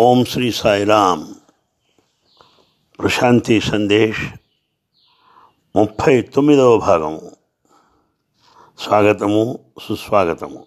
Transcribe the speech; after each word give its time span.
ఓం 0.00 0.24
శ్రీ 0.24 0.52
సాయిరామ్. 0.52 1.34
ప్రశాంతి 3.00 3.60
సందేశ్. 3.60 4.34
ముప్పై 5.76 6.22
తొమ్మిదవ 6.22 6.76
భాగము 6.78 7.32
స్వాగతము 8.78 9.58
సుస్వాగతము. 9.82 10.66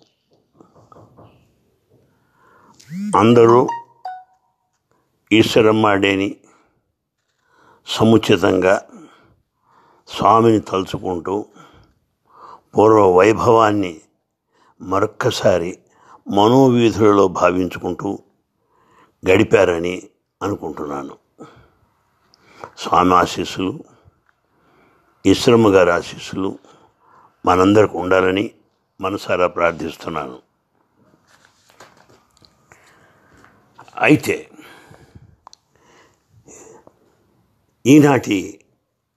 అందరూ 3.18 3.70
ఈశ్వరమ్మాడేని 5.32 6.36
సముచితంగా 7.88 8.88
స్వామిని 10.07 10.59
తలుచుకుంటూ 10.59 11.45
పూర్వ 12.77 13.11
వైభవాన్ని 13.11 14.02
మరొక్కసారి 14.81 15.79
మనోవీధులలో 16.34 17.27
భావించుకుంటూ 17.27 18.20
గడిపారని 19.30 20.09
అనుకుంటున్నాను. 20.41 21.18
స్వామి 22.77 23.14
ఆశీస్సులు 23.14 23.84
ఈశ్వరమ్మ 25.26 25.68
గారి 25.68 25.91
ఆశీస్సులు 25.91 26.59
మనందరికి 27.45 27.98
ఉండాలని 27.98 28.52
మనసారా 29.02 29.48
ప్రార్థిస్తున్నాను. 29.48 30.41
అయితే 33.98 34.50
ఈనాటి 37.86 38.66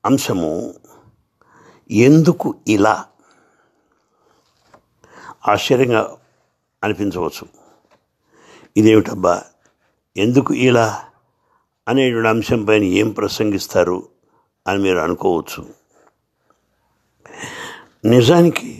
అంశము 0.06 0.74
ఎందుకు 1.90 2.54
ఇలా? 2.68 3.08
ఆశ్చర్యంగా 5.48 6.16
అనిపించవచ్చు. 6.84 7.48
ఇదేమిటబ్బా? 8.76 9.44
ఎందుకు 10.16 10.54
ఇలా 10.54 11.04
అనేటువంటి 11.88 12.28
అంశం 12.28 12.64
పైన 12.64 12.84
ఏం 12.84 13.10
ప్రసంగిస్తారు 13.10 14.08
అని 14.66 14.78
మీరు 14.82 14.98
అనుకోవచ్చు. 14.98 15.66
నిజానికి 18.04 18.70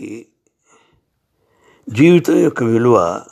జీవితం 1.89 2.37
యొక్క 2.37 2.63
విలువ 2.63 3.25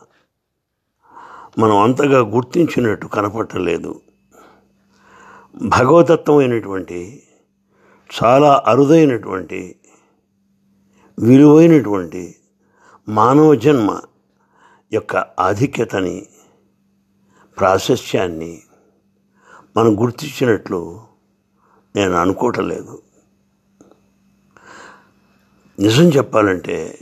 మనం 1.60 1.78
అంతగా 1.78 2.20
గుర్తించినట్టు 2.20 3.08
కనపట్టలేదు 3.08 4.02
భగవతత్వమైనటువంటి 5.56 7.24
చాలా 8.10 8.64
అరుదైనటువంటి 8.68 9.76
విలువైనటువంటి 11.20 12.36
మానవ 13.10 13.56
జన్మ 13.56 14.02
యొక్క 14.94 15.16
ఆధిక్యతని 15.16 16.28
ప్రాశస్యాన్ని 17.60 18.62
మనం 19.78 20.02
గుర్తించినట్లు 20.02 21.02
నేను 21.96 22.12
అనుకోవటం 22.12 22.68
లేదు. 22.68 23.02
నిజం 25.80 26.04
చెప్పాలంటే 26.04 27.00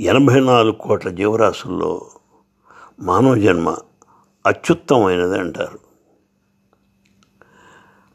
ఎనభై 0.00 0.40
నాలుగు 0.40 0.72
కోట్ల 0.72 1.10
జీవరాశుల్లో 1.10 2.10
మానవ 3.00 3.34
జన్మ 3.34 3.76
అత్యుత్తమైనది 4.46 5.38
అంటారు. 5.38 5.78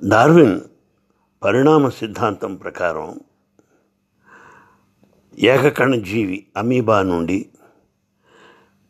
డార్విన్ 0.09 0.61
పరిణామ 1.43 1.89
సిద్ధాంతం 1.89 2.55
ప్రకారం 2.55 3.19
ఏకకణ 5.39 5.95
జీవి 5.95 6.47
అమీబా 6.57 7.01
నుండి 7.01 7.49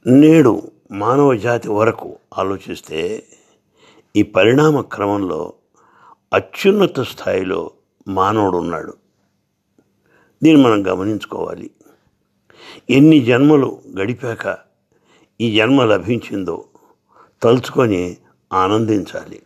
నేడు 0.08 0.72
మానవ 0.92 1.34
జాతి 1.36 1.70
వరకు 1.70 2.20
ఆలోచిస్తే 2.38 3.24
ఈ 4.16 4.24
పరిణామ 4.24 4.82
క్రమంలో 4.82 5.54
అత్యున్నత 6.34 7.00
స్థాయిలో 7.00 7.72
మానవుడు 8.08 8.58
ఉన్నాడు 8.58 8.94
దీన్ని 10.44 10.64
మనం 10.64 10.88
గమనించుకోవాలి. 10.88 11.72
ఎన్ని 12.90 13.20
జన్మలు 13.20 13.82
గడిపాక 14.00 14.58
ఈ 15.42 15.58
జన్మ 15.58 15.84
లభించిందో 15.84 16.66
తలుచుకొని 17.44 18.18
ఆనందించాలి. 18.54 19.42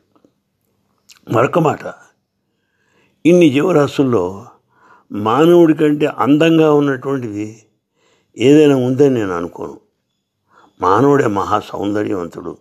మరొక 1.31 1.59
మాట 1.59 1.93
ఇన్ని 3.25 3.49
జీవరాశుల్లో 3.49 4.45
మానవుడి 5.11 5.73
కంటే 5.73 6.05
అందంగా 6.05 6.73
ఉన్నటువంటిది 6.73 7.63
ఏదైనా 8.37 8.75
ఉందని 8.75 9.13
నేను 9.13 9.33
అనుకోను. 9.33 9.79
మానవుడే 10.83 11.27
మహా 11.27 11.59
సౌందర్యవంతుడు 11.59 12.57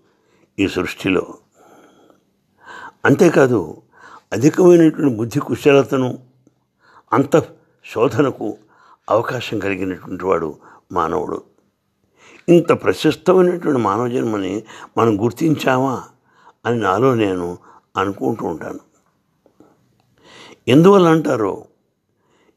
ఈ 0.59 0.69
సృష్టిలో. 0.69 1.35
అంతేకాదు 3.05 3.83
అధికమైనటువంటి 4.33 5.17
బుద్ధి 5.17 5.41
కుశలతను 5.41 6.19
అంత 7.13 7.37
శోధనకు 7.85 8.57
అవకాశం 9.11 9.59
కలిగినటువంటి 9.59 10.25
వాడు 10.25 10.57
మానవుడు. 10.93 11.43
ఇంత 12.49 12.73
ప్రశస్తమైనటువంటి 12.73 13.81
మానవ 13.81 14.09
జన్మని 14.09 14.63
మనం 14.99 15.25
గుర్తించామా 15.25 16.05
అని 16.67 16.79
నాలో 16.79 17.15
నేను 17.15 17.59
అనుకుంటూ 17.97 18.47
ఉంటాను. 18.47 18.81
ఎందువల్ల 20.69 21.09
అంటారో 21.09 21.65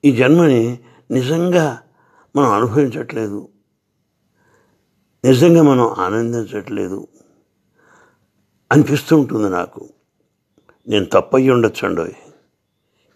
ఈ 0.05 0.15
జన్మని 0.15 0.79
నిజంగా 1.11 1.79
మనం 2.35 2.51
అనుభవించట్లేదు. 2.51 3.47
నిజంగా 5.25 5.63
మనం 5.63 5.87
ఆనందించట్లేదు. 5.87 7.07
అనిపిస్తూ 8.71 9.19
ఉంటుంది 9.19 9.49
నాకు. 9.49 9.89
నేను 10.87 11.05
తప్పయ్యి 11.05 11.49
ఉండొచ్చండో 11.49 12.07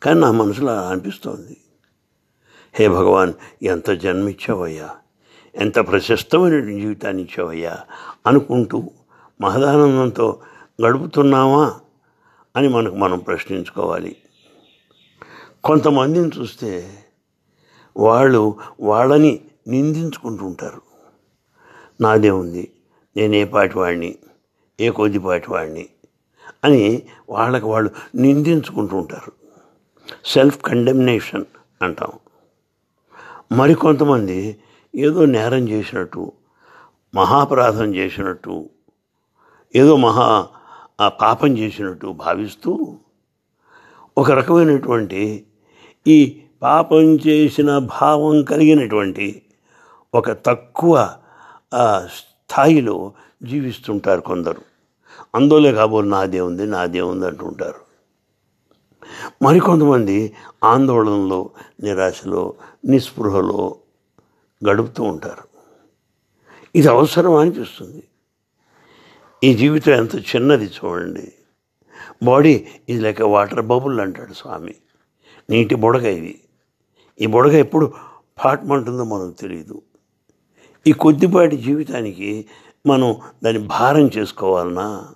కానీ 0.03 0.19
నా 0.19 0.31
మనసులో 0.31 0.89
అనిపిస్తోంది. 0.89 1.57
హే 2.73 2.87
భగవాన్ 2.87 3.33
ఎంత 3.63 3.91
జన్మిచ్చావయ్యా? 3.91 4.89
ఎంత 5.55 5.79
ప్రశస్తమైన 5.79 6.59
జీవితాన్ని 6.59 7.23
ఇచ్చావయ్యా? 7.23 7.79
అనుకుంటూ 8.27 8.89
మహదానందంతో 9.41 10.41
గడుపుతున్నామా 10.85 11.79
అని 12.55 12.67
మనకు 12.67 12.95
మనం 12.95 13.19
ప్రశ్నించుకోవాలి. 13.19 14.15
కొంతమందిని 15.63 16.31
చూస్తే 16.39 17.03
వాళ్ళు 17.97 18.55
వాళ్ళని 18.79 19.39
నిందించుకుంటుంటారు 19.67 20.88
నాదే 22.01 22.29
ఉంది. 22.29 22.71
నేనే 23.17 23.45
పాటివాడిని 23.45 24.15
ఏ 24.79 24.89
కొద్దిపాటి 24.89 25.51
వాడిని? 25.51 25.89
అని 26.63 27.03
వాళ్ళకి 27.29 27.65
వాళ్ళు 27.65 27.91
నిందించుకుంటూ 28.15 28.97
ఉంటారు. 28.97 29.31
సెల్ఫ్ 30.25 30.63
కండెమ్నేషన్ 30.63 31.45
అంటాం. 31.81 32.09
మరికొంతమంది 33.51 34.59
ఏదో 34.95 35.25
నేరం 35.25 35.69
చేసినట్టు 35.69 36.31
మహాపరాధం 37.15 37.95
చేసినట్టు 37.95 38.69
ఏదో 39.75 39.95
మహా 39.95 40.47
ఆ 41.01 41.09
పాపం 41.09 41.57
చేసినట్టు 41.57 42.07
భావిస్తూ 42.07 42.97
ఒక 44.17 44.31
రకమైనటువంటి 44.31 45.45
ఈ 46.07 46.41
పాపం 46.61 47.01
చేసిన 47.01 47.77
భావం 47.77 48.43
కలిగినటువంటి 48.43 49.41
ఒక 50.13 50.31
తక్కువ 50.31 51.15
స్థాయిలో 52.05 53.13
జీవిస్తుంటారు 53.43 54.21
కొందరు. 54.21 54.61
అందులో 55.35 55.71
కాబోలు 55.71 56.09
నాదే 56.09 56.41
ఉంది 56.41 56.65
నాదే 56.65 57.01
ఉంది 57.01 57.27
అంటుంటారు. 57.27 57.89
మరికొంతమంది 59.43 60.35
ఆందోళనలో 60.63 61.49
నిరాశలో 61.83 62.53
నిస్పృహలో 62.85 63.75
గడుపుతూ 64.69 65.03
ఉంటారు. 65.03 65.43
ఇది 66.75 66.87
అవసరం 66.87 67.33
అనిపిస్తుంది. 67.33 68.03
ఈ 69.43 69.53
జీవితం 69.53 69.91
ఎంత 69.91 70.15
చిన్నది 70.15 70.65
చూడండి. 70.65 71.33
బాడీ 72.23 72.67
ఇది 72.89 73.01
లైక్ 73.01 73.21
వాటర్ 73.21 73.61
బబుల్ 73.61 73.99
అంటాడు 73.99 74.33
స్వామి. 74.33 74.75
నీటి 75.49 75.75
బుడగ 75.75 76.07
ఇది. 76.07 76.41
ఈ 77.21 77.25
బుడగ 77.25 77.51
ఎప్పుడు 77.51 77.93
పాటమంటుందో 78.45 79.03
మనకు 79.03 79.31
తెలియదు 79.31 79.81
ఈ 80.87 80.91
కొద్దిపాటి 80.91 81.57
జీవితానికి 81.57 82.45
మనం 82.87 83.15
దాన్ని 83.43 83.67
భారం 83.67 84.09
చేసుకోవాలన్నా 84.17 85.07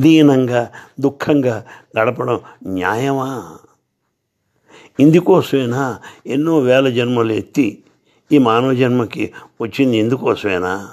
దీనంగా 0.00 0.70
దుఃఖంగా 1.00 1.64
గడపడం 2.00 2.40
న్యాయమా? 2.66 3.58
ఇందుకోసమేనా 5.00 6.00
ఎన్నో 6.26 6.58
వేల 6.58 6.88
జన్మలు 6.90 7.32
ఎత్తి 7.32 7.84
ఈ 8.32 8.38
మానవ 8.38 8.74
జన్మకి 8.74 9.32
వచ్చింది 9.60 9.96
ఎందుకోసమేనా 9.96 10.92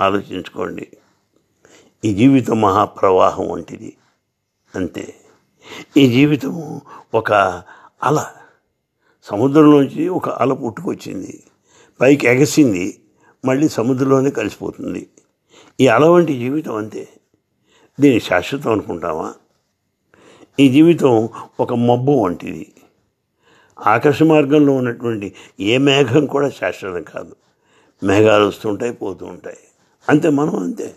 ఆలోచించుకోండి. 0.00 0.88
ఈ 2.04 2.14
జీవితం 2.14 2.60
మహాప్రవాహం 2.60 3.48
వంటిది. 3.48 3.96
అంతే. 4.74 5.14
ఈ 5.96 6.12
జీవితము 6.12 6.82
ఒక 7.14 7.32
అల. 8.02 8.26
సముద్రంలోంచి 9.22 10.08
ఒక 10.08 10.28
అల 10.28 10.52
పుట్టుకొచ్చింది. 10.52 11.42
పైకి 12.00 12.26
ఎగసింది 12.26 13.00
మళ్ళీ 13.44 13.68
సముద్రంలోనే 13.68 14.30
కలిసిపోతుంది. 14.30 15.08
ఈ 15.80 15.86
అలవంటి 15.86 16.38
జీవితం 16.38 16.76
అంతే. 16.76 17.08
దీన్ని 18.00 18.20
శాశ్వతం 18.20 18.72
అనుకుంటామా 18.72 19.34
ఈ 20.60 20.68
జీవితం 20.68 21.28
ఒక 21.60 21.72
మబ్బు 21.72 22.12
వంటిది. 22.12 22.72
ఆకాశ 23.86 24.22
మార్గంలో 24.22 24.72
ఉన్నటువంటి 24.72 25.32
ఏ 25.60 25.78
మేఘం 25.78 26.26
కూడా 26.26 26.50
శాశ్వతం 26.50 27.02
కాదు. 27.02 27.36
మేఘాలు 28.04 28.44
వస్తుంటాయి 28.44 28.92
పోతూ 28.92 29.26
ఉంటాయి. 29.26 29.56
అంతే 30.08 30.28
మనం 30.28 30.56
అంతే. 30.56 30.94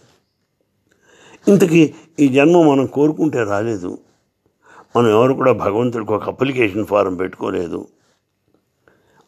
ఇంతకీ 1.48 1.94
ఈ 2.20 2.28
జన్మ 2.28 2.62
మనం 2.62 2.86
కోరుకుంటే 2.86 3.44
రాలేదు. 3.44 3.98
మనం 4.98 5.10
ఎవరు 5.10 5.34
కూడా 5.34 5.52
భగవంతుడికి 5.52 6.14
ఒక 6.14 6.24
అప్లికేషన్ 6.24 6.86
ఫారం 6.86 7.16
పెట్టుకోలేదు. 7.16 7.88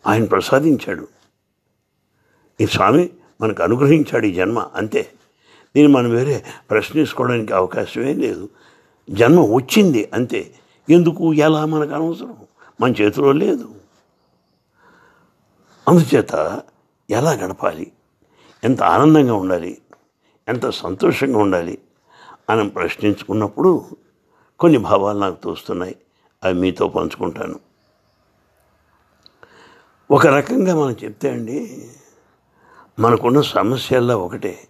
ఆయన 0.08 0.24
ప్రసాదించాడు. 0.24 1.17
ఈ 2.62 2.66
స్వామి 2.66 3.10
మనకు 3.42 3.64
అనుగ్రహించాడు 3.64 4.26
ఈ 4.26 4.34
జన్మ 4.34 4.60
అంతే. 4.76 5.12
దీన్ని 5.76 5.94
మనం 5.94 6.10
వేరే 6.10 6.46
ప్రశ్నించుకోవడానికి 6.70 7.54
అవకాశమే 7.54 8.14
లేదు. 8.14 8.50
జన్మ 9.10 9.40
వచ్చింది 9.40 10.10
అంతే. 10.14 10.54
ఎందుకు 10.90 11.34
ఎలా 11.34 11.66
మనకు 11.66 11.94
అనవసరం? 11.94 12.38
మన 12.82 12.92
చేతిలో 12.92 13.32
లేదు. 13.32 13.76
అందుచేత 15.88 16.62
ఎలా 17.10 17.32
గడపాలి? 17.32 17.92
ఎంత 18.64 18.84
ఆనందంగా 18.84 19.34
ఉండాలి? 19.34 19.78
ఎంత 20.48 20.70
సంతోషంగా 20.70 21.38
ఉండాలి? 21.38 21.78
అని 22.50 22.70
ప్రశ్నించుకున్నప్పుడు 22.70 23.86
కొన్ని 24.60 24.78
భావాలు 24.78 25.20
నాకు 25.20 25.44
తోస్తున్నాయి. 25.44 25.96
అవి 26.44 26.54
మీతో 26.54 26.88
పంచుకుంటాను. 26.88 27.60
ఒక 30.12 30.28
రకంగా 30.28 30.76
మనం 30.76 30.96
చెప్తే 31.04 31.30
అండి 31.30 31.90
మనకున్న 33.00 33.42
సమస్యల్లో 33.42 34.20
ఒకటే. 34.20 34.68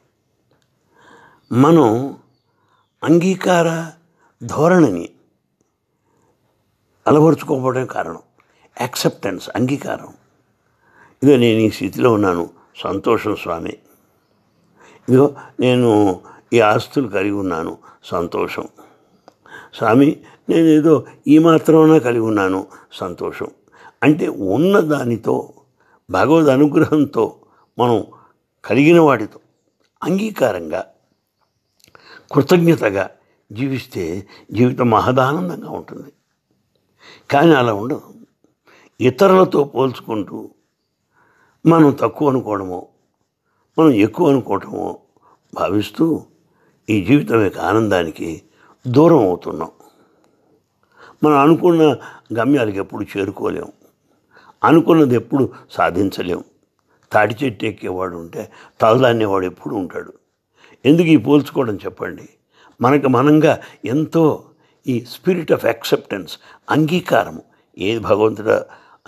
మనం 1.51 2.17
అంగీకార 3.03 3.91
ధోరణిని 4.45 5.09
అలవరుచుకోకపోవడం 7.07 7.85
కారణం. 7.85 8.19
యాక్సెప్టెన్స్ 8.81 9.49
అంగీకారం. 9.55 10.13
ఇదో 11.23 11.37
నేను 11.37 11.59
ఈ 11.59 11.69
స్థితిలో 11.69 12.13
ఉన్నాను. 12.13 12.49
సంతోషం 12.75 13.35
స్వామి. 13.35 13.69
ఇదిగో 15.09 15.35
నేను 15.59 16.21
ఈ 16.53 16.59
ఆస్తులు 16.59 17.07
కలిగి 17.07 17.31
ఉన్నాను. 17.31 17.77
సంతోషం. 18.03 18.67
స్వామి 19.73 20.23
నేను 20.49 20.67
ఏదో 20.67 21.05
ఈ 21.27 21.39
మాత్రమైనా 21.39 21.97
కలిగి 21.97 22.19
ఉన్నాను. 22.19 22.67
సంతోషం. 22.93 23.47
అంటే 24.03 24.27
ఉన్న 24.27 24.79
దానితో 24.79 25.53
భగవద్ 26.09 26.47
అనుగ్రహంతో 26.47 27.35
మనం 27.79 28.05
కలిగిన 28.67 28.99
వాటితో 28.99 29.39
అంగీకారంగా 30.03 30.85
కృతజ్ఞతగా 32.31 33.09
జీవిస్తే 33.51 34.27
జీవితం 34.51 34.89
మహదానందంగా 34.89 35.69
ఉంటుంది. 35.69 36.13
కానీ 37.31 37.53
అలా 37.53 37.73
ఉండదు. 37.73 38.13
ఇతరులతో 39.01 39.63
పోల్చుకుంటూ 39.63 40.49
మనం 41.65 41.91
తక్కువ 41.91 42.29
అనుకోవడమో 42.29 42.87
మనం 43.79 43.91
ఎక్కువ 43.91 44.29
అనుకోవటమో 44.29 44.99
భావిస్తూ 45.53 46.25
ఈ 46.89 47.05
జీవితం 47.05 47.43
యొక్క 47.43 47.59
ఆనందానికి 47.59 48.41
దూరం 48.87 49.19
అవుతున్నాం. 49.19 49.71
మనం 51.23 51.37
అనుకున్న 51.37 51.83
గమ్యాలకు 52.39 52.77
ఎప్పుడు 52.77 53.05
చేరుకోలేం. 53.17 53.71
అనుకున్నది 54.63 55.15
ఎప్పుడు 55.15 55.53
సాధించలేం. 55.71 56.43
తాటి 57.11 57.35
చెట్టు 57.43 57.65
ఎక్కేవాడు 57.65 58.15
ఉంటే 58.15 58.51
తలదాన్నేవాడు 58.81 59.45
ఎప్పుడు 59.45 59.75
ఉంటాడు. 59.75 60.13
ఎందుకు 60.85 61.07
ఈ 61.07 61.17
పోల్చుకోవడం 61.17 61.75
చెప్పండి? 61.75 62.29
మనకు 62.81 63.07
మనంగా 63.07 63.59
ఎంతో 63.85 64.43
ఈ 64.87 65.05
స్పిరిట్ 65.09 65.51
ఆఫ్ 65.51 65.65
యాక్సెప్టెన్స్ 65.65 66.39
అంగీకారము. 66.69 67.41
ఏది 67.77 67.99
భగవంతుడు 67.99 68.49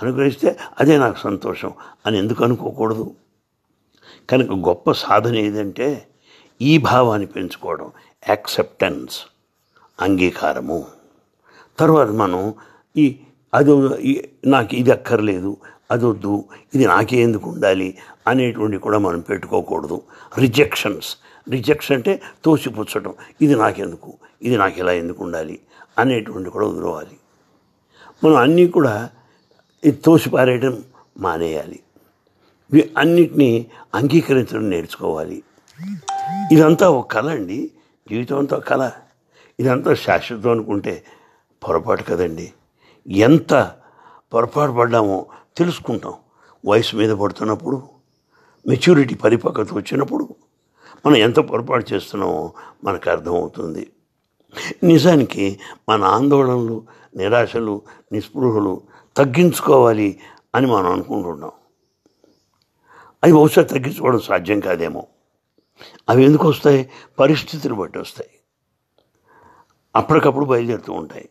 అనుగ్రహిస్తే 0.03 0.57
అదే 0.79 0.97
నాకు 0.97 1.19
సంతోషం 1.19 1.73
అని 2.05 2.17
ఎందుకు 2.17 2.43
అనుకోకూడదు? 2.43 3.15
కనుక 4.29 4.67
గొప్ప 4.67 4.91
సాధన 4.91 5.35
ఏదంటే 5.35 6.07
ఈ 6.61 6.77
భావాన్ని 6.77 7.27
పెంచుకోవడం 7.27 7.91
యాక్సెప్టెన్స్ 8.29 9.21
అంగీకారము. 9.99 10.85
తర్వాత 11.79 12.09
మనం 12.09 12.53
ఈ 12.97 13.19
అది 13.53 13.71
నాకు 14.45 14.75
ఇది 14.75 14.91
అక్కర్లేదు 14.91 15.57
అదొద్దు 15.91 16.43
ఇది 16.75 16.85
నాకే 16.85 17.17
ఎందుకు 17.17 17.49
ఉండాలి 17.49 17.97
అనేటువంటి 18.27 18.77
కూడా 18.77 18.97
మనం 18.97 19.19
పెట్టుకోకూడదు. 19.19 20.01
రిజెక్షన్స్ 20.37 21.17
రిజెక్షన్ 21.49 21.95
అంటే 21.95 22.21
తోసిపుచ్చడం 22.45 23.13
ఇది 23.41 23.55
నాకెందుకు 23.55 24.13
ఇది 24.41 24.57
నాకు 24.57 24.79
ఇలా 24.79 24.91
ఎందుకు 24.91 25.23
ఉండాలి 25.23 25.59
అనేటువంటి 25.97 26.49
కూడా 26.49 26.67
వదిలేవాలి 26.67 27.17
మనం 28.23 28.35
అన్నీ 28.35 28.67
కూడా 28.67 29.09
ఇది 29.83 29.97
తోసిపారేయడం 30.05 30.83
మానేయాలి. 31.17 31.79
అన్నిటినీ 32.97 33.67
అంగీకరించడం 33.95 34.69
నేర్చుకోవాలి. 34.69 35.43
ఇదంతా 36.51 36.89
ఒక 36.89 37.11
కళ 37.11 37.29
అండి. 37.29 37.71
జీవితం 38.09 38.37
అంతా 38.37 38.57
కళ. 38.57 38.91
ఇదంతా 39.59 39.93
శాశ్వతం 39.93 40.51
అనుకుంటే 40.51 41.03
పొరపాటు 41.67 42.03
కదండి. 42.03 42.53
ఎంత 43.07 43.71
పొరపాటు 44.33 44.71
పడ్డామో 44.71 45.25
తెలుసుకుంటాం. 45.57 46.13
వయసు 46.67 46.95
మీద 46.95 47.11
పడుతున్నప్పుడు 47.11 47.83
మెచ్యూరిటీ 48.67 49.15
పరిపక్వత 49.15 49.73
వచ్చినప్పుడు 49.73 50.35
మనం 51.05 51.15
ఎంత 51.15 51.39
పొరపాటు 51.39 51.93
చేస్తున్నామో 51.93 52.53
మనకు 52.83 53.09
అర్థమవుతుంది. 53.09 53.91
నిజానికి 54.83 55.59
మన 55.89 56.03
ఆందోళనలు 56.03 56.85
నిరాశలు 57.15 57.81
నిస్పృహలు 58.11 58.81
తగ్గించుకోవాలి 59.17 60.19
అని 60.55 60.67
మనం 60.67 60.91
అనుకుంటున్నాం. 60.91 61.51
అవి 63.23 63.33
బహుశా 63.33 63.61
తగ్గించుకోవడం 63.61 64.19
సాధ్యం 64.19 64.59
కాదేమో. 64.59 65.07
అవి 66.09 66.23
ఎందుకు 66.23 66.47
వస్తాయి? 66.47 66.89
పరిస్థితులు 67.19 67.73
బట్టి 67.73 67.99
వస్తాయి. 67.99 68.29
అప్పటికప్పుడు 69.95 70.45
బయలుదేరుతూ 70.45 70.93
ఉంటాయి. 70.93 71.29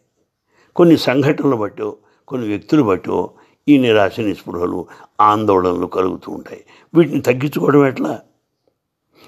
కొన్ని 0.77 0.97
సంఘటనలు 0.97 1.57
బట్టో 1.57 1.97
కొన్ని 2.29 2.49
వ్యక్తులు 2.49 2.83
బట్టో 2.83 3.31
ఈ 3.69 3.79
నిరాశ 3.79 4.21
నిస్పృహలు 4.21 4.87
ఆందోళనలు 5.21 5.87
కలుగుతూ 5.87 6.33
ఉంటాయి. 6.33 6.65
వీటిని 6.95 7.21
తగ్గించుకోవడం 7.21 7.87
ఎట్లా? 7.87 8.21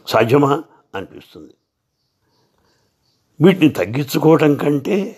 సాధ్యమా? 0.06 0.64
అనిపిస్తుంది. 0.94 1.54
వీటిని 3.40 3.68
తగ్గించుకోవటం 3.68 4.54
కంటే 4.54 5.16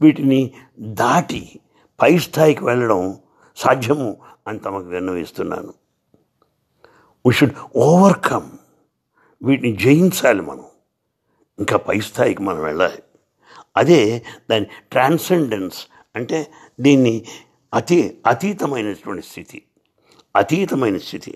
వీటిని 0.00 0.54
దాటి 0.78 1.60
పై 2.02 2.18
స్థాయికి 2.18 2.64
వెళ్ళడం 2.64 3.18
సాధ్యము 3.56 4.16
అని 4.48 4.58
తమకు 4.58 4.84
విన్నవిస్తున్నాను. 4.84 5.74
వీ 7.26 7.32
షుడ్ 7.32 7.54
ఓవర్కమ్ 7.76 8.50
వీటిని 9.42 9.76
జయించాలి 9.76 10.40
మనం. 10.40 10.64
ఇంకా 11.58 11.76
పై 11.76 12.00
స్థాయికి 12.00 12.42
మనం 12.42 12.62
వెళ్ళాలి. 12.62 13.02
అదే 13.76 14.22
దాని 14.50 14.64
ట్రాన్సెండెన్స్ 14.64 15.86
అంటే 16.16 16.52
దీన్ని 16.80 17.24
అతి 17.72 18.20
అతీతమైనటువంటి 18.26 19.22
స్థితి. 19.22 19.58
అతీతమైన 20.34 20.96
స్థితి. 20.96 21.32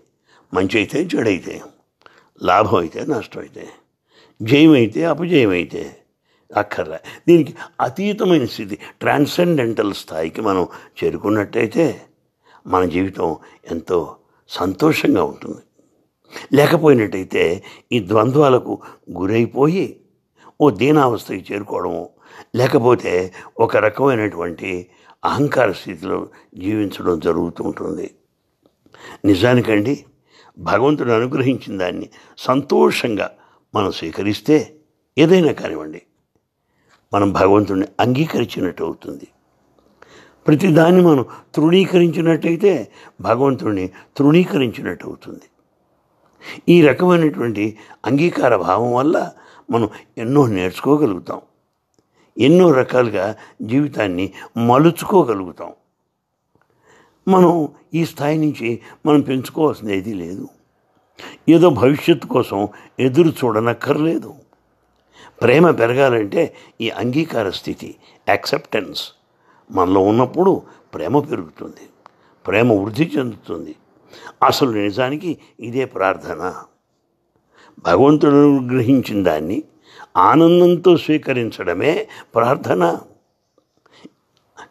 మంచి 0.53 0.79
అయితే 0.79 0.99
చెడైతే 1.15 1.63
లాభం 2.41 2.77
అయితే 2.77 3.01
నష్టం 3.07 3.41
అయితే 3.41 3.65
జయమైతే 4.41 5.01
అపజయమైతే 5.05 5.05
అపజయం 5.05 5.51
అయితే 5.51 5.83
అక్కర్లే. 6.51 6.99
దీనికి 7.29 7.53
అతీతమైన 7.81 8.45
స్థితి 8.45 8.79
ట్రాన్సెండెంటల్ 9.01 9.93
స్థాయికి 9.95 10.41
మనం 10.41 10.69
చేరుకున్నట్టయితే 10.99 11.87
మన 12.67 12.85
జీవితం 12.85 13.37
ఎంతో 13.71 13.99
సంతోషంగా 14.51 15.25
ఉంటుంది. 15.25 15.63
లేకపోయినట్టయితే 16.55 17.45
ఈ 17.93 18.01
ద్వంద్వాలకు 18.01 18.83
గురైపోయి 19.19 19.87
ఓ 20.61 20.71
దీనావస్థకి 20.71 21.53
చేరుకోవడము 21.53 22.09
లేకపోతే 22.57 23.13
ఒక 23.59 23.77
రకమైనటువంటి 23.77 24.91
అహంకార 25.25 25.73
స్థితిలో 25.73 26.29
జీవించడం 26.55 27.19
జరుగుతూ 27.19 27.65
ఉంటుంది. 27.65 28.15
నిజానికండి 29.25 30.05
భగవంతుడు 30.59 31.11
అనుగ్రహించిన 31.11 31.79
దాన్ని 31.79 32.11
సంతోషంగా 32.39 33.31
మనం 33.75 33.93
స్వీకరిస్తే 33.93 34.81
ఏదైనా 35.19 35.53
కానివ్వండి 35.53 36.03
మనం 37.15 37.33
భగవంతుడిని 37.33 37.87
అంగీకరించినట్టు 38.01 38.85
అవుతుంది. 38.85 39.29
ప్రతిదాన్ని 40.47 41.03
మనం 41.03 41.25
తృణీకరించినట్టయితే 41.55 42.93
భగవంతుడిని 43.21 43.91
తృణీకరించినట్టు 44.17 45.07
అవుతుంది. 45.07 45.47
ఈ 46.69 46.83
రకమైనటువంటి 46.83 47.79
అంగీకార 48.07 48.57
భావం 48.57 48.93
వల్ల 48.93 49.33
మనం 49.71 49.89
ఎన్నో 50.19 50.47
నేర్చుకోగలుగుతాం. 50.47 51.41
ఎన్నో 52.41 52.73
రకాలుగా 52.73 53.37
జీవితాన్ని 53.63 54.33
మలుచుకోగలుగుతాం. 54.57 55.73
మనం 57.29 57.69
ఈ 57.95 58.05
స్థాయి 58.05 58.39
నుంచి 58.39 58.81
మనం 59.07 59.21
పెంచుకోవాల్సింది 59.21 59.97
ఏదీ 59.97 60.15
లేదు. 60.15 60.49
ఏదో 61.49 61.71
భవిష్యత్తు 61.71 62.27
కోసం 62.27 62.69
ఎదురు 63.01 63.29
చూడనక్కర్లేదు. 63.29 64.35
ప్రేమ 65.43 65.71
పెరగాలంటే 65.71 66.57
ఈ 66.81 66.91
అంగీకార 66.91 67.51
స్థితి 67.51 67.97
యాక్సెప్టెన్స్ 68.29 69.13
మనలో 69.71 70.01
ఉన్నప్పుడు 70.01 70.63
ప్రేమ 70.95 71.21
పెరుగుతుంది. 71.21 71.89
ప్రేమ 72.47 72.73
వృద్ధి 72.73 73.13
చెందుతుంది. 73.19 73.77
అసలు 74.47 74.71
నిజానికి 74.71 75.39
ఇదే 75.61 75.85
ప్రార్థన. 75.85 76.55
భగవంతుడు 77.79 78.61
గ్రహించిన 78.61 79.23
దాన్ని 79.23 79.63
ఆనందంతో 80.17 80.97
స్వీకరించడమే 80.97 82.09
ప్రార్థన. 82.35 82.99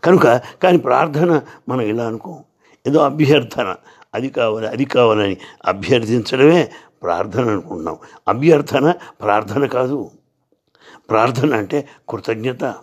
కనుక 0.03 0.27
కానీ 0.38 0.77
ప్రార్థన 0.77 1.41
మనం 1.69 1.81
ఇలా 1.81 2.07
అనుకో 2.07 2.43
ఏదో 2.88 2.99
అభ్యర్థన 2.99 3.75
అది 4.13 4.29
కావాలి 4.29 4.67
అది 4.67 4.85
కావాలని 4.85 5.38
అభ్యర్థించడమే 5.65 6.71
ప్రార్థన 7.01 7.49
అనుకుంటున్నాం. 7.49 7.97
అభ్యర్థన 8.27 8.93
ప్రార్థన 9.21 9.65
కాదు. 9.65 10.11
ప్రార్థన 11.09 11.55
అంటే 11.55 11.88
కృతజ్ఞత. 12.09 12.75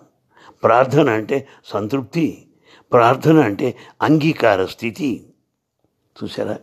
ప్రార్థన 0.64 1.11
అంటే 1.11 1.49
సంతృప్తి. 1.64 2.47
ప్రార్థన 2.93 3.40
అంటే 3.40 3.76
అంగీకార 4.02 4.66
స్థితి. 4.66 5.26
చూసారా 6.23 6.59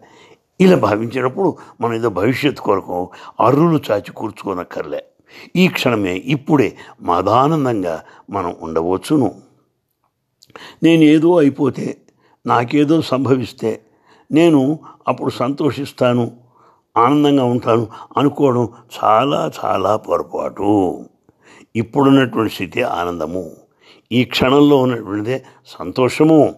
ఇలా 0.61 0.77
భావించినప్పుడు 0.77 1.57
మనం 1.81 1.93
ఏదో 1.93 2.09
భవిష్యత్తు 2.09 2.61
కొరకు 2.61 3.11
అర్రులు 3.39 3.79
చాచి 3.91 4.11
కూర్చుకోనక్కర్లే. 4.11 5.05
ఈ 5.55 5.67
క్షణమే 5.67 6.15
ఇప్పుడే 6.17 6.77
మదానందంగా 7.01 8.03
మనం 8.29 8.55
ఉండవచ్చును. 8.61 9.41
నేను 10.83 11.03
ఏదో 11.03 11.37
అయిపోతే 11.37 11.97
నాకేదో 12.45 13.01
సంభవిస్తే 13.01 13.81
నేను 14.31 14.79
అప్పుడు 15.07 15.29
సంతోషిస్తాను 15.29 16.37
ఆనందంగా 16.97 17.43
ఉంటాను 17.43 17.87
అనుకోవడం 18.17 18.69
చాలా 19.03 19.51
చాలా 19.65 19.97
పొరపాటు. 19.97 21.05
ఇప్పుడున్నటువంటి 21.75 22.53
స్థితి 22.53 22.83
ఆనందము. 22.83 23.51
ఈ 24.11 24.25
క్షణంలో 24.25 24.77
ఉన్నటువంటిదే 24.77 25.43
సంతోషము 25.67 26.55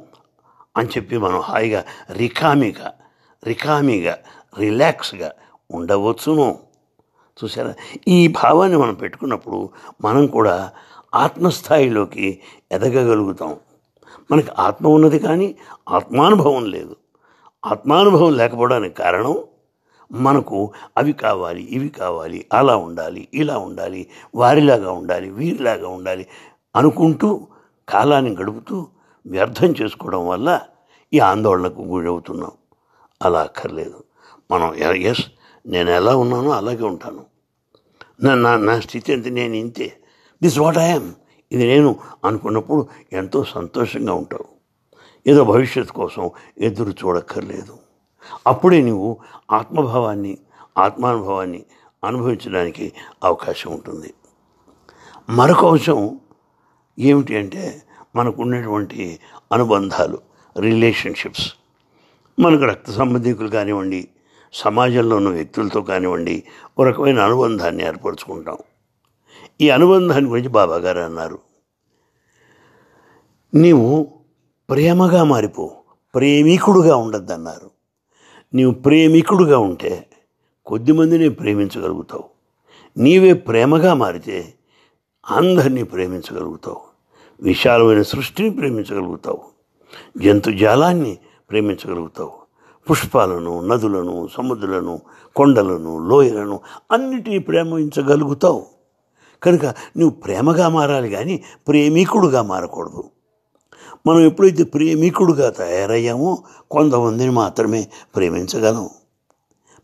అని 0.77 0.87
చెప్పి 0.87 1.17
మనం 1.17 1.39
హాయిగా 1.39 1.85
రికామిగా 2.11 2.93
రికామిగా 3.43 4.17
రిలాక్స్గా 4.59 5.31
ఉండవచ్చును. 5.71 6.64
చూసారా 7.43 7.73
ఈ 8.07 8.27
భావాన్ని 8.27 8.77
మనం 8.77 8.93
పెట్టుకున్నప్పుడు 8.93 9.69
మనం 10.03 10.27
కూడా 10.27 10.71
ఆత్మస్థాయిలోకి 11.15 12.41
ఎదగగలుగుతాం. 12.71 13.55
మనకి 14.31 14.47
ఆత్మ 14.59 14.87
ఉన్నది 14.87 15.19
కానీ 15.19 15.55
ఆత్మానుభవం 15.89 16.65
లేదు. 16.65 16.95
ఆత్మానుభవం 17.65 18.37
లేకపోవడానికి 18.37 18.95
కారణం 18.95 19.37
మనకు 20.11 20.71
అవి 20.97 21.13
కావాలి 21.13 21.61
ఇవి 21.63 21.89
కావాలి 21.89 22.45
అలా 22.53 22.75
ఉండాలి 22.77 23.27
ఇలా 23.33 23.57
ఉండాలి 23.57 24.07
వారిలాగా 24.35 24.91
ఉండాలి 24.91 25.29
వీరిలాగా 25.29 25.87
ఉండాలి 25.87 26.27
అనుకుంటూ 26.75 27.47
కాలాన్ని 27.89 28.35
గడుపుతూ 28.35 28.87
వ్యర్థం 29.25 29.73
చేసుకోవడం 29.81 30.27
వల్ల 30.27 30.59
ఈ 31.13 31.19
ఆందోళనకు 31.19 31.81
గురవుతున్నాం. 31.81 32.51
అలా 33.21 33.41
అక్కర్లేదు. 33.41 34.03
మనం 34.51 34.75
ఎస్ 34.75 35.25
నేను 35.65 35.89
ఎలా 35.89 36.15
ఉన్నానో 36.15 36.49
అలాగే 36.49 36.83
ఉంటాను. 36.83 37.25
నా 38.23 38.35
నా 38.35 38.57
నా 38.57 38.79
స్థితి 38.79 39.13
అంతే 39.13 39.29
నేను 39.29 39.53
ఇంతే. 39.53 39.97
దిస్ 40.43 40.59
వాట్ 40.59 40.77
ఐఎమ్ 40.77 41.13
ఇది 41.51 41.67
నేను 41.67 41.95
అనుకున్నప్పుడు 42.25 42.87
ఎంతో 43.13 43.43
సంతోషంగా 43.43 44.13
ఉంటావు. 44.13 44.45
ఏదో 45.27 45.43
భవిష్యత్తు 45.43 45.93
కోసం 45.93 46.29
ఎదురు 46.57 46.89
చూడక్కర్లేదు. 46.89 47.77
అప్పుడే 48.47 48.81
నువ్వు 48.81 49.17
ఆత్మభావాన్ని 49.51 50.37
ఆత్మానుభవాన్ని 50.77 51.65
అనుభవించడానికి 52.03 52.93
అవకాశం 53.23 53.71
ఉంటుంది. 53.71 54.13
మరొక 55.29 55.65
అంశం 55.65 56.19
ఏమిటి 56.99 57.37
అంటే 57.37 57.81
మనకు 58.15 58.41
ఉన్నటువంటి 58.41 59.19
అనుబంధాలు 59.53 60.17
రిలేషన్షిప్స్ 60.59 61.53
మనకు 62.39 62.63
రక్త 62.63 62.91
సంబంధికులు 62.91 63.49
కానివ్వండి 63.49 64.07
సమాజంలో 64.53 65.15
ఉన్న 65.15 65.29
వ్యక్తులతో 65.29 65.81
కానివ్వండి 65.81 66.43
ఒక 66.79 66.85
రకమైన 66.85 67.19
అనుబంధాన్ని 67.19 67.85
ఏర్పరచుకుంటాం. 67.85 68.57
ఈ 69.61 69.69
అనుబంధాన్ని 69.69 70.29
గురించి 70.29 70.49
బాబా 70.49 70.75
గారు 70.75 70.99
అన్నారు. 70.99 71.39
నీవు 73.53 74.13
ప్రేమగా 74.69 75.23
మారిపో 75.23 75.71
ప్రేమికుడుగా 76.15 76.95
ఉండద్దన్నారు. 76.95 77.71
నీవు 78.53 78.71
ప్రేమికుడుగా 78.71 79.57
ఉంటే 79.57 80.07
కొద్దిమందిని 80.65 81.29
ప్రేమించగలుగుతావు. 81.29 82.23
నీవే 82.97 83.33
ప్రేమగా 83.33 83.93
మారితే 83.93 84.53
అందరినీ 85.27 85.83
ప్రేమించగలుగుతావు. 85.83 86.81
విశాలమైన 87.41 88.01
సృష్టిని 88.01 88.49
ప్రేమించగలుగుతావు. 88.49 89.41
జంతుజాలాన్ని 90.17 91.17
ప్రేమించగలుగుతావు. 91.49 92.44
పుష్పాలను 92.89 93.61
నదులను 93.61 94.27
సముద్రులను 94.37 95.01
కొండలను 95.35 96.07
లోయలను 96.07 96.59
అన్నిటినీ 96.91 97.39
ప్రేమించగలుగుతావు. 97.39 98.65
కనుక 99.43 99.65
నువ్వు 99.65 100.09
ప్రేమగా 100.09 100.69
మారాలి 100.69 101.09
కానీ 101.09 101.43
ప్రేమికుడుగా 101.67 102.41
మారకూడదు. 102.41 103.03
మనం 104.07 104.19
ఎప్పుడైతే 104.19 104.63
ప్రేమికుడుగా 104.63 105.49
తయారయ్యామో 105.49 106.43
కొంతమందిని 106.71 107.31
మాత్రమే 107.31 107.87
ప్రేమించగలం. 108.15 108.89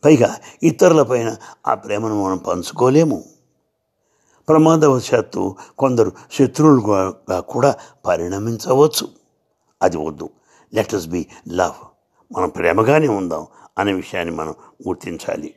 పైగా 0.05 0.37
ఇతరులపైన 0.63 1.35
ఆ 1.67 1.73
ప్రేమను 1.73 2.25
మనం 2.25 2.37
పంచుకోలేము. 2.37 3.23
ప్రమాదవశాత్తు 4.49 5.55
కొందరు 5.77 6.11
శత్రువులుగా 6.33 7.39
కూడా 7.39 7.75
పరిణమించవచ్చు. 8.07 9.07
అది 9.81 9.97
వద్దు. 9.97 10.29
లెట్ 10.73 10.95
అస్ 10.95 11.07
బి 11.07 11.27
లవ్ 11.49 11.90
మనం 12.31 12.49
ప్రేమగానే 12.49 13.07
ఉందాం 13.07 13.47
అనే 13.77 13.93
విషయాన్ని 13.93 14.35
మనం 14.35 14.55
గుర్తించాలి. 14.87 15.53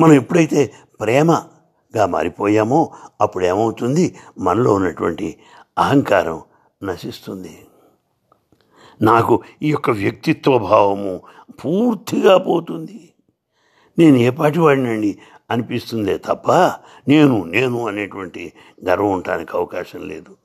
మనం 0.00 0.12
ఎప్పుడైతే 0.12 0.72
ప్రేమగా 1.00 2.06
మారిపోయామో 2.06 2.92
అప్పుడు 3.20 3.44
ఏమవుతుంది 3.44 4.16
మనలో 4.38 4.74
ఉన్నటువంటి 4.74 5.38
అహంకారం 5.78 6.42
నశిస్తుంది. 6.82 7.66
నాకు 9.02 9.42
ఈ 9.62 9.70
యొక్క 9.70 9.90
వ్యక్తిత్వ 9.90 10.58
భావము 10.58 11.20
పూర్తిగా 11.50 12.38
పోతుంది. 12.38 13.12
నేను 13.98 14.16
ఏ 14.16 14.30
పాటి 14.30 14.58
వాడినండి 14.58 15.18
అనిపిస్తుందే 15.50 16.18
తప్ప 16.18 16.52
నేను 17.08 17.44
నేను 17.44 17.88
అనేటువంటి 17.88 18.52
గర్వం 18.88 19.10
ఉండటానికి 19.10 19.56
అవకాశం 19.56 20.08
లేదు. 20.08 20.36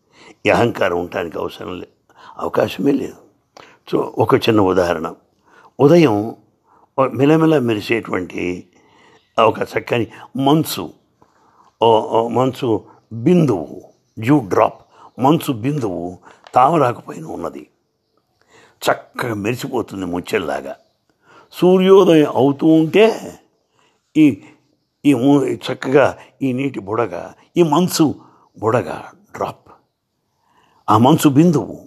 ఈ 0.45 0.49
అహంకారం 0.49 0.99
ఉండటానికి 0.99 1.39
అవసరం 1.39 1.79
లే 1.79 1.87
అవకాశమే 2.37 2.91
లేదు. 2.91 3.15
సో 3.91 4.15
ఒక 4.17 4.35
చిన్న 4.35 4.61
ఉదాహరణ. 4.61 5.13
ఉదయం 5.79 6.35
మెలమెల 7.13 7.59
మెరిసేటువంటి 7.59 8.67
ఒక 9.45 9.59
చక్కని 9.59 10.07
మంచు 10.37 10.89
మంచు 12.27 12.85
బిందువు 13.13 13.81
జూ 14.19 14.39
డ్రాప్ 14.39 14.81
మంచు 15.19 15.53
బిందువు 15.53 16.17
తామరాకు 16.55 17.01
పైన 17.01 17.25
ఉన్నది. 17.25 17.67
చక్కగా 18.83 19.33
మెరిసిపోతుంది 19.33 20.05
ముచ్చెల్లాగా. 20.05 20.75
సూర్యోదయం 21.53 22.31
అవుతూ 22.35 22.67
ఉంటే 22.67 23.39
ఈ 24.17 24.43
ఈ 25.05 25.13
చక్కగా 25.53 26.17
ఈ 26.41 26.53
నీటి 26.53 26.79
బుడగ 26.79 27.31
ఈ 27.57 27.63
మంచు 27.63 28.15
బుడగ 28.59 29.01
డ్రాప్ 29.35 29.71
ఆ 30.89 30.97
మంచు 30.97 31.29
బిందువు 31.29 31.79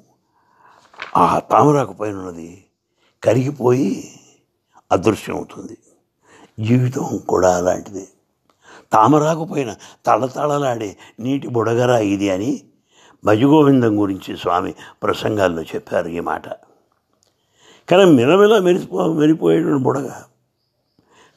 ఆ 1.16 1.38
తామరాకు 1.38 1.92
పైన 1.92 2.14
ఉన్నది. 2.14 2.65
కరిగిపోయి 3.26 4.20
అదృశ్యం 4.92 5.36
అవుతుంది. 5.36 5.78
జీవితం 6.60 7.20
కూడా 7.28 7.56
అలాంటిది. 7.56 8.08
తామరాకు 8.92 9.48
తళతళలాడే 10.06 10.96
నీటి 11.20 11.48
బుడగరా 11.48 11.98
ఇది 11.98 12.30
అని 12.30 12.62
భజగోవిందం 13.24 14.00
గురించి 14.00 14.36
స్వామి 14.36 14.74
ప్రసంగాల్లో 15.02 15.62
చెప్పారు 15.62 16.08
ఈ 16.08 16.20
మాట. 16.20 16.48
కానీ 17.90 18.04
మిలమిల 18.04 18.58
మెరిసిపో 18.58 19.12
మెరిపోయేటువంటి 19.12 19.82
బుడగ. 19.82 20.10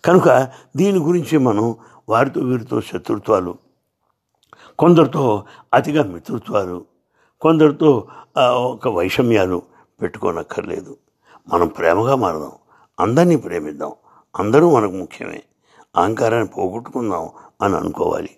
కనుక 0.05 0.47
దీని 0.75 0.99
గురించి 0.99 1.37
మనం 1.37 1.75
వారితో 2.09 2.41
వీరితో 2.41 2.81
శత్రుత్వాలు 2.81 3.57
కొందరితో 4.79 5.45
అతిగా 5.73 6.03
మిత్రుత్వాలు 6.03 6.85
కొందరితో 7.41 8.07
ఒక 8.47 8.87
వైషమ్యాలు 8.87 9.61
పెట్టుకోనక్కర్లేదు. 10.01 10.97
మనం 11.53 11.67
ప్రేమగా 11.67 12.15
మారదాం. 12.15 12.51
అందరినీ 12.99 13.35
ప్రేమిద్దాం. 13.35 13.91
అందరూ 14.39 14.75
మనకు 14.75 14.91
ముఖ్యమే. 14.91 15.41
అహంకారాన్ని 15.95 16.47
పోగొట్టుకుందాం 16.47 17.29
అని 17.61 17.75
అనుకోవాలి. 17.75 18.29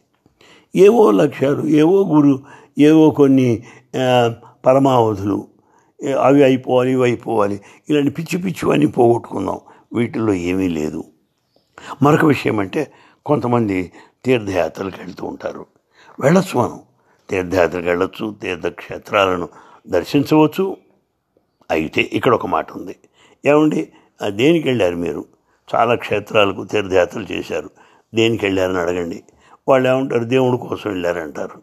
ఏవో 0.76 1.12
లక్ష్యాలు 1.12 1.68
ఏవో 1.68 2.04
గురు 2.04 2.40
ఏవో 2.80 3.10
కొన్ని 3.10 3.64
పరమావధులు 4.66 5.48
అవి 6.22 6.44
అయిపోవాలి 6.44 6.92
ఇవి 6.92 7.04
అయిపోవాలి. 7.04 7.62
ఇలాంటి 7.90 8.10
పిచ్చి 8.10 8.42
పిచ్చివన్నీ 8.42 8.86
పోగొట్టుకుందాం. 8.86 9.60
వీటిల్లో 9.94 10.34
ఏమీ 10.34 10.68
లేదు. 10.68 11.04
మరొక 12.04 12.26
విషయం 12.26 12.60
అంటే 12.60 12.92
కొంతమంది 13.26 13.92
తీర్థయాత్రలకు 14.26 14.96
వెళ్తూ 15.00 15.28
ఉంటారు. 15.28 15.66
వెళ్ళొచ్చు 16.20 16.60
మనం. 16.60 16.80
తీర్థయాత్రకు 17.30 17.86
వెళ్ళొచ్చు 17.86 18.36
తీర్థక్షేత్రాలను 18.42 19.50
దర్శించవచ్చు. 19.88 20.78
అయితే 21.72 22.10
ఇక్కడ 22.14 22.34
ఒక 22.34 22.46
మాట 22.46 22.72
ఉంది. 22.72 22.96
ఏమండి? 23.46 23.92
దేనికి 24.28 24.68
వెళ్ళారు 24.68 24.96
మీరు? 24.96 25.26
చాలా 25.76 25.96
క్షేత్రాలకు 25.96 26.64
తీర్థయాత్రలు 26.64 27.28
చేశారు. 27.32 27.70
దేనికి 28.16 28.46
వెళ్ళారని 28.46 28.78
అడగండి. 28.78 29.24
వాళ్ళు 29.68 29.90
ఏమంటారు? 29.90 30.24
దేవుడి 30.24 30.58
కోసం 30.58 30.90
వెళ్ళారంటారు. 30.90 31.62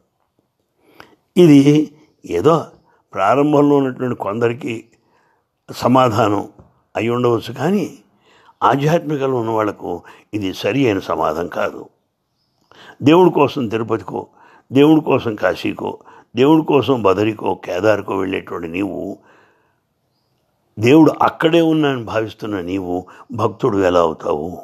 ఇది 1.37 1.93
ఏదో 2.27 2.67
ప్రారంభంలో 3.15 3.77
ఉన్నటువంటి 3.77 4.17
కొందరికి 4.17 4.88
సమాధానం 5.73 6.49
అయి 6.97 7.09
ఉండవచ్చు 7.09 7.53
కానీ 7.53 7.99
ఆధ్యాత్మికలో 8.62 9.37
ఉన్న 9.37 9.50
వాళ్ళకు 9.50 10.03
ఇది 10.35 10.55
సరి 10.55 10.85
అయిన 10.85 10.99
సమాధానం 10.99 11.49
కాదు. 11.49 11.88
దేవుడి 13.03 13.31
కోసం 13.31 13.69
తిరుపతికో 13.69 14.27
దేవుడి 14.73 15.00
కోసం 15.00 15.35
కాశీకో 15.35 15.99
దేవుడి 16.37 16.62
కోసం 16.62 17.03
బదరికో 17.03 17.55
కేదార్కో 17.55 18.17
వెళ్ళేటువంటి 18.17 18.69
నీవు 18.69 19.19
దేవుడు 20.79 21.13
అక్కడే 21.23 21.61
ఉన్నానని 21.61 22.05
భావిస్తున్న 22.05 22.61
నీవు 22.61 23.07
భక్తుడు 23.33 23.79
ఎలా 23.79 24.01
అవుతావు? 24.01 24.59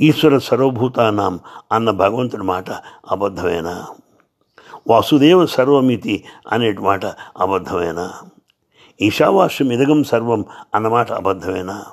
ఈశ్వర 0.00 0.38
సర్వభూతానాం 0.38 1.40
అన్న 1.72 1.90
భగవంతుడి 1.90 2.42
మాట 2.42 2.70
అబద్ధమేనా? 3.10 3.86
వాసుదేవ 4.88 5.46
సర్వమితి 5.46 6.24
అనే 6.52 6.72
మాట 6.72 7.06
అబద్ధమేనా? 7.38 8.12
ఈశావాస్యం 9.02 9.70
ఇదగం 9.70 10.04
సర్వం 10.04 10.44
అన్నమాట 10.74 11.12
అబద్ధమేనా? 11.12 11.84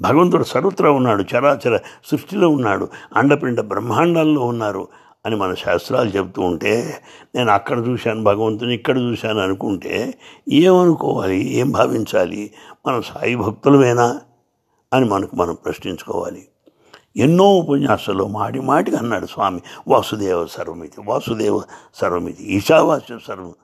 భగవంతుడు 0.00 0.44
సర్వత్రా 0.44 0.90
ఉన్నాడు 0.90 1.24
చరాచర 1.36 1.76
సృష్టిలో 2.06 2.48
ఉన్నాడు 2.48 2.88
అండపిండ 3.16 3.60
బ్రహ్మాండాల్లో 3.60 4.44
ఉన్నారు 4.44 4.88
అని 5.26 5.36
మన 5.36 5.54
శాస్త్రాలు 5.54 6.08
చెబుతూ 6.08 6.42
ఉంటే 6.42 7.02
నేను 7.34 7.50
అక్కడ 7.50 7.88
చూశాను 7.88 8.22
భగవంతుని 8.22 8.74
ఇక్కడ 8.74 8.98
చూశాను 8.98 9.40
అనుకుంటే 9.40 10.18
ఏమనుకోవాలి? 10.50 11.48
ఏం 11.48 11.70
భావించాలి? 11.70 12.52
మనం 12.86 13.02
సాయి 13.02 13.34
భక్తులమేనా 13.34 14.20
అని 14.92 15.04
మనకు 15.04 15.36
మనం 15.36 15.54
ప్రశ్నించుకోవాలి. 15.54 16.48
ఎన్నో 17.16 17.56
ఉపన్యాసాలు 17.56 18.24
మాటి 18.24 18.60
మాటికి 18.60 18.96
అన్నాడు 18.96 19.26
స్వామి 19.26 19.60
వాసుదేవ 19.88 20.46
సర్వమితి 20.46 21.00
వాసుదేవ 21.04 21.62
సర్వమితి 21.94 22.44
ఈశావాస్యం 22.44 23.20
సర్వం 23.28 23.54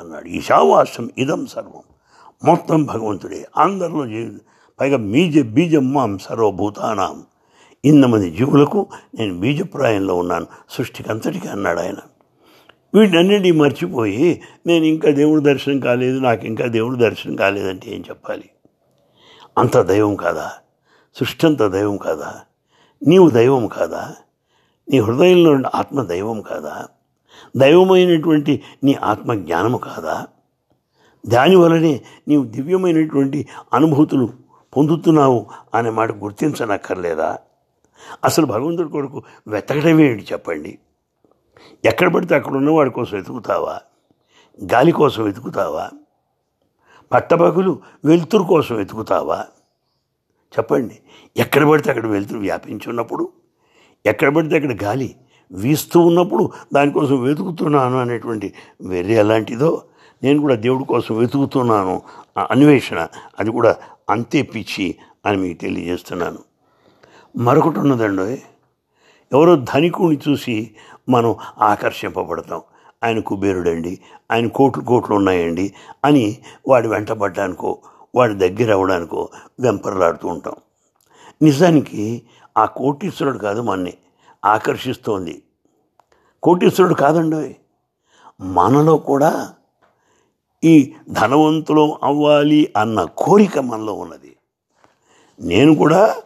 అన్నాడు. 0.00 0.28
ఈశావాస్యం 0.28 1.10
ఇదం 1.18 1.46
సర్వం. 1.46 1.82
మొత్తం 2.44 2.84
భగవంతుడే. 2.84 3.46
అందరిలో 3.56 4.06
జీవి 4.06 4.38
పైగా 4.80 4.96
మీజ 4.96 5.40
బీజం 5.40 5.92
మాం 5.92 6.18
సర్వభూతానాం. 6.18 7.22
ఇంతమంది 7.84 8.30
జీవులకు 8.30 8.86
నేను 9.18 9.40
బీజప్రాయంలో 9.40 10.14
ఉన్నాను. 10.14 10.46
సృష్టికి 10.70 11.10
అంతటికి 11.10 11.48
అన్నాడు 11.48 11.80
ఆయన. 11.80 11.94
వీటినన్నిటి 12.94 13.52
మర్చిపోయి 13.52 14.42
నేను 14.66 14.84
ఇంకా 14.84 15.10
దేవుడి 15.10 15.42
దర్శనం 15.42 15.80
కాలేదు 15.80 16.18
నాకు 16.18 16.46
ఇంకా 16.46 16.66
దేవుడి 16.66 16.98
దర్శనం 16.98 17.36
కాలేదంటే 17.36 17.94
ఏం 17.94 18.04
చెప్పాలి? 18.08 18.50
అంత 19.58 19.78
దైవం 19.78 20.16
కాదా? 20.16 20.52
సృష్టి 21.16 21.46
అంత 21.46 21.66
దైవం 21.66 21.96
కాదా? 21.96 22.40
నీవు 23.06 23.30
దైవం 23.30 23.66
కాదా? 23.66 24.14
నీ 24.90 24.98
హృదయంలో 24.98 25.50
ఉన్న 25.50 25.66
ఆత్మ 25.74 26.02
దైవం 26.02 26.40
కాదా? 26.40 26.86
దైవమైనటువంటి 27.56 28.62
నీ 28.84 28.94
ఆత్మ 28.94 29.34
జ్ఞానము 29.34 29.78
కాదా? 29.78 30.26
దానివలనే 31.26 32.00
నీవు 32.28 32.44
దివ్యమైనటువంటి 32.44 33.48
అనుభూతులు 33.72 34.28
పొందుతున్నావు 34.76 35.46
అనే 35.74 35.90
మాట 35.90 36.12
గుర్తించనక్కర్లేదా? 36.12 37.38
అసలు 38.24 38.46
భగవంతుడి 38.46 38.88
కొడుకు 38.88 39.22
వెతకడమేంటి 39.48 40.26
చెప్పండి? 40.32 40.78
ఎక్కడ 41.84 42.14
పడితే 42.14 42.34
అక్కడ 42.34 42.52
ఉన్నవాడి 42.52 42.90
కోసం 42.90 43.16
వెతుకుతావా? 43.16 43.80
గాలి 44.72 44.92
కోసం 44.92 45.24
వెతుకుతావా? 45.24 45.90
పట్టపగులు 47.12 47.82
వెలుతురు 48.04 48.42
కోసం 48.42 48.76
వెతుకుతావా? 48.76 49.46
చెప్పండి 50.58 50.98
ఎక్కడ 51.36 51.64
పడితే 51.64 51.90
అక్కడ 51.90 52.06
వెలుతురు 52.06 52.38
వ్యాపించి 52.38 52.88
ఉన్నప్పుడు 52.88 53.32
ఎక్కడ 54.06 54.34
పడితే 54.34 54.56
అక్కడ 54.56 54.82
గాలి 54.82 55.16
వీస్తూ 55.52 56.00
ఉన్నప్పుడు 56.00 56.52
దానికోసం 56.72 57.22
వెతుకుతున్నాను 57.22 57.98
అనేటువంటి 57.98 58.54
వెర్రి 58.80 59.14
ఎలాంటిదో 59.14 59.84
నేను 60.22 60.40
కూడా 60.40 60.54
దేవుడి 60.54 60.84
కోసం 60.84 61.18
వెతుకుతున్నాను. 61.18 62.02
అన్వేషణ 62.50 63.08
అది 63.38 63.50
కూడా 63.50 63.76
అంతే 64.10 64.42
పిచ్చి 64.42 64.96
అని 65.26 65.36
మీకు 65.36 65.60
తెలియజేస్తున్నాను. 65.60 66.38
మరొకటి 67.36 67.78
ఉన్నదండి 67.78 68.42
ఎవరో 69.32 69.56
ధనికుని 69.56 70.18
చూసి 70.28 70.74
మనం 71.08 71.36
ఆకర్షింపబడతాం. 71.58 72.62
ఆయన 73.04 73.20
కుబేరుడండి 73.20 74.00
ఆయన 74.32 74.46
కోట్లు 74.46 74.84
కోట్లు 74.84 75.14
ఉన్నాయండి 75.14 75.74
అని 76.04 76.38
వాడి 76.68 76.88
వెంటబడ్డానికో 76.88 77.78
వాడి 78.14 78.34
దగ్గర 78.34 78.72
అవ్వడానికో 78.72 79.28
వెంపర్లాడుతూ 79.60 80.28
ఉంటాం. 80.28 80.54
నిజానికి 81.42 82.22
ఆ 82.58 82.64
కోటీశ్వరుడు 82.64 83.38
కాదు 83.38 83.60
మన్ని 83.60 83.94
ఆకర్షిస్తోంది. 84.44 85.42
కోటీశ్వరుడు 86.42 86.94
కాదండి 86.94 87.56
మనలో 88.40 88.96
కూడా 88.96 89.54
ఈ 90.64 90.94
ధనవంతులం 91.10 91.92
అవ్వాలి 92.02 92.72
అన్న 92.76 93.04
కోరిక 93.04 93.58
మనలో 93.58 93.92
ఉన్నది. 93.92 94.36
నేను 95.40 95.74
కూడా 95.74 96.16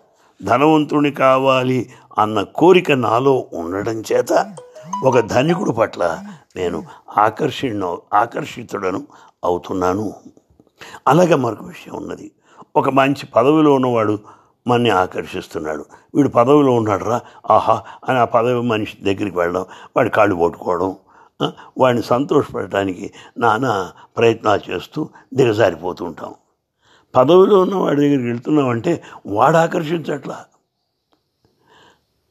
ధనవంతుని 0.42 1.11
కావాలి 1.11 1.92
అన్న 2.18 2.42
కోరిక 2.42 2.92
నాలో 2.92 3.46
ఉండడం 3.53 4.03
చేత 4.12 4.55
ఒక 5.05 5.18
ధనికుడు 5.18 5.70
పట్ల 5.70 6.25
నేను 6.57 6.85
ఆకర్షణ 7.18 7.96
ఆకర్షితుడను 8.14 9.07
అవుతున్నాను. 9.44 10.14
అలాగే 11.09 11.35
మరొక 11.35 11.62
విషయం 11.62 11.94
ఉన్నది. 11.96 12.31
ఒక 12.77 12.88
మంచి 12.90 13.27
పదవిలో 13.27 13.75
ఉన్నవాడు 13.75 14.18
మనని 14.66 14.90
ఆకర్షిస్తున్నాడు. 14.90 15.85
వీడు 16.14 16.29
పదవిలో 16.29 16.72
ఉన్నాడురా 16.72 17.20
ఆహా 17.51 17.83
అని 18.09 18.18
ఆ 18.18 18.25
పదవి 18.25 18.62
మనిషి 18.62 18.96
దగ్గరికి 19.03 19.38
వెళ్ళడం 19.38 19.66
వాడి 19.96 20.11
కాళ్ళు 20.11 20.35
పట్టుకోవడం 20.35 20.96
వాడిని 21.79 22.03
సంతోషపెట్టడానికి 22.03 23.12
నానా 23.38 23.92
ప్రయత్నాలు 24.16 24.70
చేస్తూ 24.70 25.09
దిగజారిపోతూ 25.35 26.05
ఉంటాం. 26.05 26.35
పదవిలో 27.17 27.61
ఉన్న 27.61 27.75
వాడి 27.75 28.01
దగ్గరికి 28.01 28.25
వెళ్తున్నామంటే 28.25 29.03
వాడు 29.27 29.57
ఆకర్షించట్లా. 29.57 30.45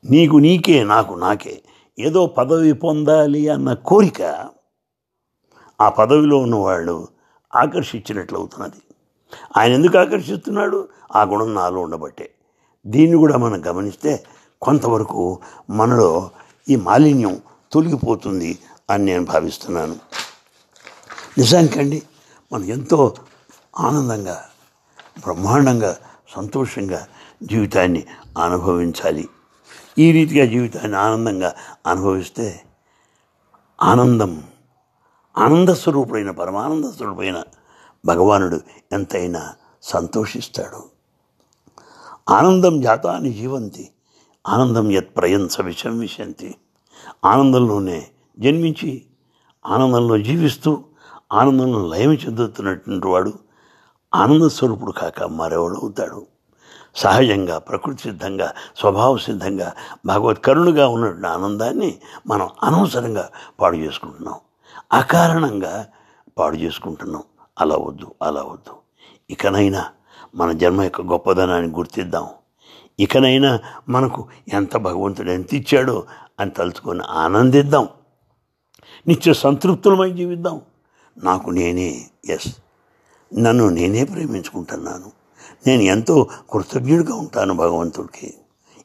నీకు 0.06 0.38
నీకే 0.38 0.84
నాకు 0.84 1.13
నాకే. 1.13 1.62
ఏదో 2.00 2.28
పదవి 2.28 2.74
పొందాలి 2.74 3.50
అన్న 3.50 3.74
కోరిక 3.74 4.45
ఆ 5.82 5.89
పదవిలో 5.89 6.38
ఉన్నవాళ్ళు 6.38 7.08
ఆకర్షించినట్లు 7.56 8.38
అవుతున్నది. 8.38 8.82
ఆయన 9.58 9.71
ఎందుకు 9.71 9.98
ఆకర్షిస్తున్నాడు? 9.98 10.88
ఆ 11.15 11.24
గుణం 11.24 11.56
నాలో 11.56 11.82
ఉండబట్టే. 11.82 12.32
దీన్ని 12.88 13.17
కూడా 13.17 13.38
మనం 13.38 13.65
గమనిస్తే 13.67 14.24
కొంతవరకు 14.62 15.39
మనలో 15.69 16.30
ఈ 16.69 16.76
మాలిన్యం 16.76 17.41
తొలగిపోతుంది 17.71 18.60
అని 18.89 19.06
నేను 19.06 19.26
భావిస్తున్నాను. 19.26 19.95
నిజానికండి 21.38 22.04
మనం 22.54 22.63
ఎంతో 22.63 23.15
ఆనందంగా 23.80 24.43
బ్రహ్మాండంగా 25.19 25.97
సంతోషంగా 26.36 27.08
జీవితాన్ని 27.43 28.06
అనుభవించాలి. 28.43 29.30
ఈ 29.97 30.12
రీతిగా 30.12 30.45
జీవితాన్ని 30.45 30.97
ఆనందంగా 30.97 31.56
అనుభవిస్తే 31.88 32.62
ఆనందం 33.82 34.43
ఆనంద 35.38 35.69
స్వరూపుడైన 35.69 36.32
పరమానంద 36.32 36.86
స్వరూపుడైన 36.86 37.43
భగవానుడు 38.06 38.60
ఎంతైనా 38.91 39.54
సంతోషిస్తాడు. 39.84 40.84
ఆనందం 42.30 42.82
జాతాన్ని 42.82 43.34
జీవంతి 43.34 43.89
ఆనందం 44.47 44.91
యత్ 44.91 45.17
ప్రయంస 45.17 45.62
విషం 45.62 45.99
విశంతి 45.99 46.56
ఆనందంలోనే 47.25 48.08
జన్మించి 48.39 49.06
ఆనందంలో 49.65 50.17
జీవిస్తూ 50.17 50.84
ఆనందంలో 51.34 51.88
లయం 51.88 52.13
చెందుతున్నటువంటి 52.13 53.08
వాడు 53.08 53.34
ఆనందస్వరూపుడు 54.15 54.91
కాక 54.91 55.23
మరెవడు 55.23 55.75
అవుతాడు? 55.75 56.28
సహజంగా 56.95 57.58
ప్రకృతి 57.58 58.01
సిద్ధంగా 58.01 58.54
స్వభావ 58.78 59.17
సిద్ధంగా 59.17 59.73
భగవత్ 60.06 60.43
కరుణుగా 60.43 60.88
ఉన్నటువంటి 60.88 61.28
ఆనందాన్ని 61.28 61.97
మనం 62.28 62.49
అనవసరంగా 62.63 63.30
పాడు 63.62 63.78
చేసుకుంటున్నాం. 63.78 64.36
అకారణంగా 64.93 65.88
పాడు 66.38 66.56
చేసుకుంటున్నాం. 66.56 67.23
అలా 67.60 67.75
వద్దు 67.75 68.12
అలా 68.21 68.41
వద్దు. 68.41 68.73
ఇకనైనా 69.30 69.86
మన 70.36 70.51
జన్మ 70.51 70.82
యొక్క 70.82 71.01
గొప్పదనాన్ని 71.01 71.71
గుర్తిద్దాం. 71.75 72.28
ఇకనైనా 72.99 73.60
మనకు 73.89 74.28
ఎంత 74.54 74.78
భగవంతుడు 74.78 75.32
ఎంత 75.32 75.54
ఇచ్చాడో 75.54 76.04
అని 76.39 76.51
తలుచుకొని 76.51 76.99
ఆనందిద్దాం. 77.10 77.88
నిత్య 79.08 79.34
సంతృప్తులమై 79.34 80.12
జీవిద్దాం. 80.12 80.62
నాకు 81.23 81.49
నేనే 81.49 82.06
ఎస్ 82.25 82.56
నన్ను 83.39 83.69
నేనే 83.69 84.03
ప్రేమించుకుంటున్నాను. 84.03 85.11
నేను 85.67 85.81
ఎంతో 85.81 86.27
కృతజ్ఞుడిగా 86.51 87.15
ఉంటాను 87.15 87.53
భగవంతుడికి. 87.53 88.33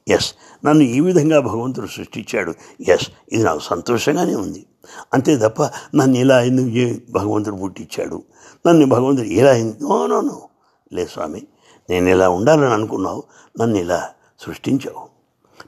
ఎస్ 0.08 0.34
నన్ను 0.64 0.84
ఈ 0.84 1.00
విధంగా 1.00 1.40
భగవంతుడు 1.40 1.86
సృష్టించాడు. 1.86 2.54
ఎస్ 2.88 3.10
ఇది 3.32 3.44
నాకు 3.44 3.58
సంతోషంగానే 3.58 4.34
ఉంది. 4.34 4.66
అంతే 5.14 5.36
తప్ప 5.36 5.62
నన్ను 5.96 6.18
ఇలా 6.18 6.42
ఎందుకు 6.42 7.12
భగవంతుడు 7.12 7.56
పుట్టించాడు? 7.56 8.22
నన్ను 8.66 8.86
భగవంతుడు 8.86 9.26
ఇలా 9.26 9.56
నో 9.56 10.06
నో 10.06 10.20
నో 10.20 10.48
లే 10.92 11.06
స్వామి 11.06 11.42
నేను 11.90 12.08
ఇలా 12.08 12.28
ఉండాలని 12.28 12.74
అనుకున్నావు. 12.74 13.22
నన్ను 13.60 13.76
ఇలా 13.76 14.08
సృష్టించావు. 14.40 15.08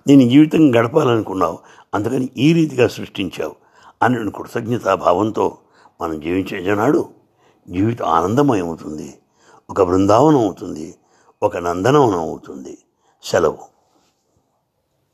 నేను 0.08 0.30
జీవితం 0.30 0.76
గడపాలనుకున్నావు. 0.76 1.58
అందుకని 1.94 2.28
ఈ 2.36 2.52
రీతిగా 2.52 2.88
సృష్టించావు. 2.88 3.54
అని 4.02 4.30
కృతజ్ఞతాభావంతో 4.30 5.56
మనం 6.02 6.20
జీవించే 6.20 6.62
జనాడు 6.62 7.21
జీవితం 7.68 8.04
ఆనందమయం 8.06 8.66
అవుతుంది. 8.66 9.18
ఒక 9.70 9.82
బృందావనం 9.82 10.38
అవుతుంది. 10.38 10.94
ఒక 11.42 11.56
నందనవనం 11.56 12.18
అవుతుంది. 12.18 12.78
సెలవు. 13.22 13.71